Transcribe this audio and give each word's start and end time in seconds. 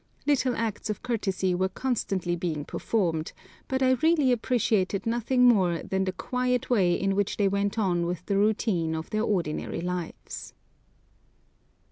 Little 0.25 0.55
acts 0.55 0.89
of 0.89 1.03
courtesy 1.03 1.53
were 1.53 1.69
constantly 1.69 2.35
being 2.35 2.65
performed; 2.65 3.33
but 3.67 3.83
I 3.83 3.91
really 4.01 4.31
appreciated 4.31 5.05
nothing 5.05 5.47
more 5.47 5.83
than 5.83 6.05
the 6.05 6.11
quiet 6.11 6.71
way 6.71 6.95
in 6.95 7.15
which 7.15 7.37
they 7.37 7.47
went 7.47 7.77
on 7.77 8.07
with 8.07 8.25
the 8.25 8.35
routine 8.37 8.95
of 8.95 9.11
their 9.11 9.21
ordinary 9.21 9.81
lives. 9.81 10.55